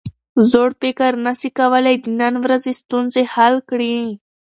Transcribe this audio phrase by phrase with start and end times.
[0.49, 3.97] زوړ فکر نسي کولای د نن ورځې ستونزې حل کړي.